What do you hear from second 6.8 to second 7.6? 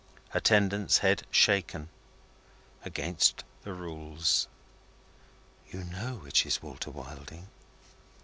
Wilding?"